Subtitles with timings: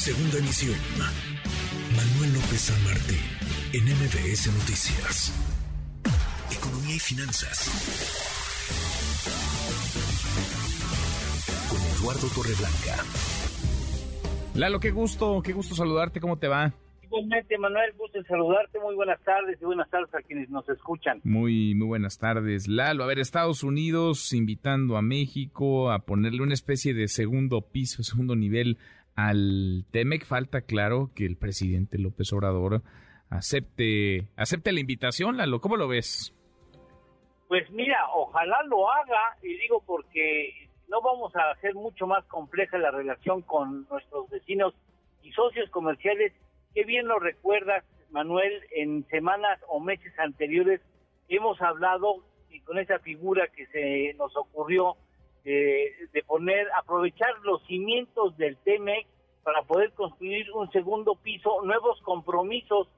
[0.00, 0.78] Segunda emisión.
[1.94, 3.20] Manuel López San Martín,
[3.74, 5.28] en MBS Noticias.
[6.50, 7.68] Economía y finanzas.
[11.68, 13.04] Con Eduardo Torreblanca.
[14.54, 16.72] Lalo, qué gusto, qué gusto saludarte, ¿cómo te va?
[17.02, 18.78] Igualmente, Manuel, gusto en saludarte.
[18.80, 21.20] Muy buenas tardes y buenas tardes a quienes nos escuchan.
[21.24, 22.68] Muy, muy buenas tardes.
[22.68, 28.02] Lalo, a ver, Estados Unidos invitando a México a ponerle una especie de segundo piso,
[28.02, 28.78] segundo nivel
[29.28, 30.24] al TEMEC.
[30.24, 32.82] Falta, claro, que el presidente López Obrador
[33.28, 35.60] acepte, acepte la invitación, Lalo.
[35.60, 36.34] ¿Cómo lo ves?
[37.48, 42.78] Pues mira, ojalá lo haga, y digo porque no vamos a hacer mucho más compleja
[42.78, 44.74] la relación con nuestros vecinos
[45.22, 46.32] y socios comerciales
[46.74, 50.80] Qué bien lo recuerdas, Manuel, en semanas o meses anteriores
[51.28, 54.96] hemos hablado y con esa figura que se nos ocurrió
[55.44, 59.06] de poner, aprovechar los cimientos del TEMEC
[59.42, 62.88] para poder construir un segundo piso, nuevos compromisos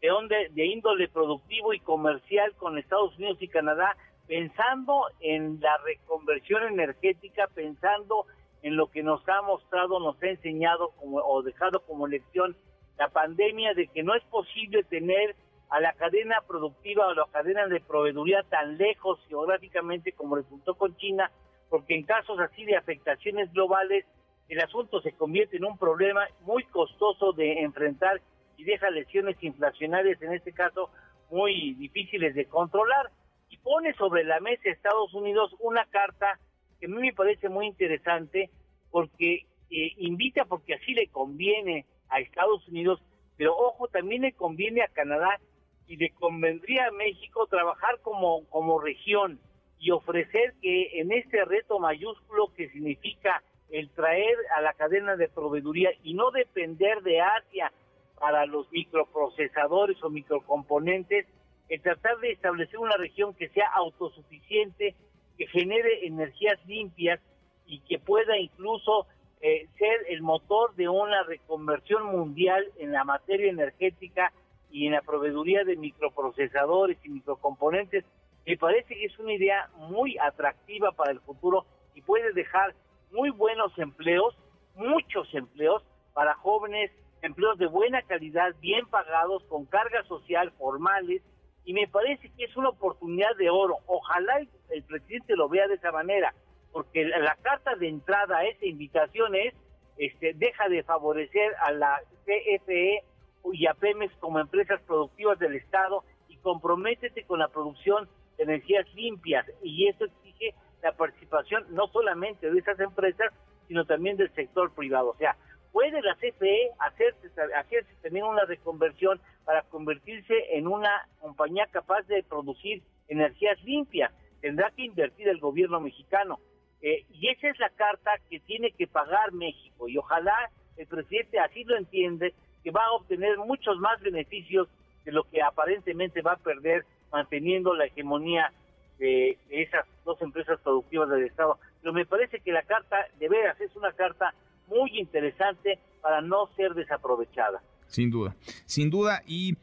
[0.00, 5.76] de, donde, de índole productivo y comercial con Estados Unidos y Canadá, pensando en la
[5.78, 8.26] reconversión energética, pensando
[8.62, 12.56] en lo que nos ha mostrado, nos ha enseñado como, o dejado como lección
[12.98, 15.36] la pandemia de que no es posible tener
[15.68, 20.96] a la cadena productiva o la cadena de proveeduría tan lejos geográficamente como resultó con
[20.96, 21.30] China,
[21.68, 24.04] porque en casos así de afectaciones globales
[24.48, 28.20] el asunto se convierte en un problema muy costoso de enfrentar
[28.56, 30.90] y deja lesiones inflacionarias, en este caso
[31.30, 33.10] muy difíciles de controlar,
[33.48, 36.38] y pone sobre la mesa Estados Unidos una carta
[36.78, 38.50] que a mí me parece muy interesante
[38.90, 43.02] porque eh, invita porque así le conviene a Estados Unidos,
[43.36, 45.40] pero ojo, también le conviene a Canadá
[45.88, 49.40] y le convendría a México trabajar como, como región
[49.86, 55.28] y ofrecer que en este reto mayúsculo que significa el traer a la cadena de
[55.28, 57.72] proveeduría y no depender de Asia
[58.18, 61.26] para los microprocesadores o microcomponentes,
[61.68, 64.96] el tratar de establecer una región que sea autosuficiente,
[65.38, 67.20] que genere energías limpias
[67.64, 69.06] y que pueda incluso
[69.40, 74.32] eh, ser el motor de una reconversión mundial en la materia energética
[74.68, 78.04] y en la proveeduría de microprocesadores y microcomponentes,
[78.46, 82.74] me parece que es una idea muy atractiva para el futuro y puede dejar
[83.10, 84.36] muy buenos empleos,
[84.74, 85.84] muchos empleos
[86.14, 86.90] para jóvenes,
[87.22, 91.22] empleos de buena calidad, bien pagados, con carga social, formales,
[91.64, 93.78] y me parece que es una oportunidad de oro.
[93.86, 94.38] Ojalá
[94.70, 96.32] el presidente lo vea de esa manera
[96.76, 99.54] porque la, carta de entrada a esa invitación es,
[99.96, 103.02] este, deja de favorecer a la CFE
[103.50, 109.46] y a Pemex como empresas productivas del Estado y comprométete con la producción energías limpias
[109.62, 113.32] y eso exige la participación no solamente de esas empresas,
[113.68, 115.10] sino también del sector privado.
[115.10, 115.36] O sea,
[115.72, 122.22] puede la CFE hacerse, hacerse también una reconversión para convertirse en una compañía capaz de
[122.22, 124.12] producir energías limpias.
[124.40, 126.38] Tendrá que invertir el gobierno mexicano.
[126.82, 131.38] Eh, y esa es la carta que tiene que pagar México y ojalá el presidente
[131.38, 134.68] así lo entiende, que va a obtener muchos más beneficios
[135.04, 138.52] de lo que aparentemente va a perder manteniendo la hegemonía
[138.98, 141.58] de, esas dos empresas productivas del Estado.
[141.80, 144.34] Pero me parece que la carta, de veras, es una carta
[144.68, 147.62] muy interesante para no ser desaprovechada.
[147.86, 148.34] Sin duda,
[148.66, 149.56] sin duda, y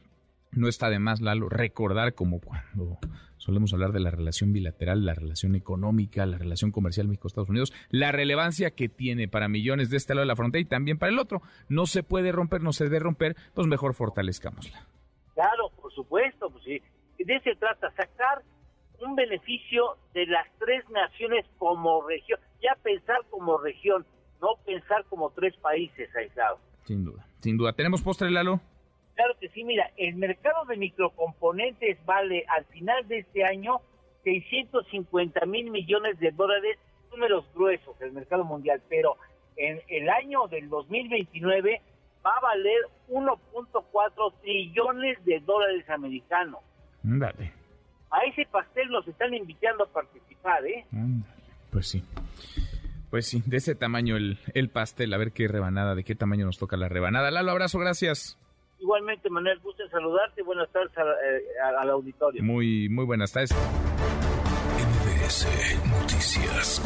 [0.52, 2.98] no está de más, Lalo, recordar como cuando
[3.38, 8.14] solemos hablar de la relación bilateral, la relación económica, la relación comercial México-Estados Unidos, la
[8.14, 11.20] relevancia que tiene para millones de este lado de la frontera y también para el
[11.20, 11.42] otro.
[11.68, 14.88] No se puede romper, no se debe romper, pues mejor fortalezcámosla.
[15.34, 16.82] Claro, por supuesto, pues sí.
[17.26, 18.42] De eso se trata, sacar
[19.00, 24.06] un beneficio de las tres naciones como región, ya pensar como región,
[24.42, 26.60] no pensar como tres países aislados.
[26.86, 27.74] Sin duda, sin duda.
[27.74, 28.60] ¿Tenemos postre, Lalo?
[29.16, 33.82] Claro que sí, mira, el mercado de microcomponentes vale al final de este año
[34.24, 36.78] 650 mil millones de dólares,
[37.12, 39.18] números gruesos el mercado mundial, pero
[39.56, 41.82] en el año del 2029
[42.26, 46.62] va a valer 1.4 trillones de dólares americanos.
[47.04, 47.54] Dale.
[48.12, 50.86] A ese pastel nos están invitando a participar, ¿eh?
[51.72, 52.04] Pues sí.
[53.10, 56.46] Pues sí, de ese tamaño el, el pastel, a ver qué rebanada, de qué tamaño
[56.46, 57.30] nos toca la rebanada.
[57.30, 58.40] Lalo, abrazo, gracias.
[58.80, 60.42] Igualmente, Manuel, gusto en saludarte.
[60.42, 62.44] Buenas tardes eh, al auditorio.
[62.44, 63.52] Muy, muy buenas tardes.
[64.78, 65.48] MBS
[66.02, 66.82] Noticias.